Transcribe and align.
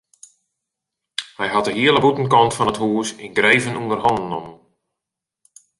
Hy 1.37 1.47
hat 1.53 1.67
de 1.67 1.73
hiele 1.77 1.99
bûtenkant 2.03 2.55
fan 2.57 2.71
it 2.73 2.81
hûs 2.83 3.07
yngreven 3.25 3.77
ûnder 3.81 4.01
hannen 4.05 4.27
nommen. 4.31 4.55